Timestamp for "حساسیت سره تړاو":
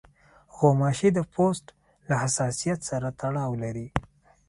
2.23-3.51